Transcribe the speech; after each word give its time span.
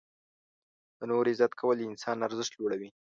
•د 0.97 1.01
نورو 1.11 1.29
عزت 1.33 1.51
کول 1.59 1.75
د 1.79 1.83
انسان 1.91 2.17
ارزښت 2.27 2.53
لوړوي. 2.55 2.89